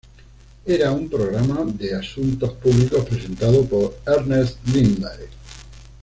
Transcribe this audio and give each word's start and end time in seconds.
Era 0.65 0.91
un 0.93 1.07
programa 1.09 1.63
de 1.63 1.93
asuntos 1.93 2.53
públicos 2.53 3.05
presentado 3.05 3.63
por 3.65 3.99
Ernest 4.07 4.57
Lindley. 4.73 5.27